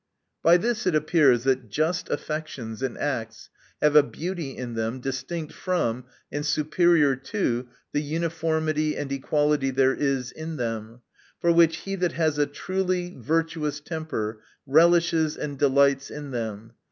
[0.41, 3.51] By this it appears, that just affections and acts
[3.83, 9.69] have a beauty in them, dis tinct from, and superior to, the uniformity and equality
[9.69, 11.01] there is in them;
[11.39, 16.71] for which, he that has a truly virtuous temper, relishes and delights in them.